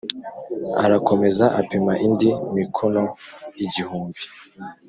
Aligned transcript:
Arakomeza 0.85 1.45
apima 1.59 1.93
indi 2.05 2.29
mikono 2.55 3.03
igihumbi 3.65 4.21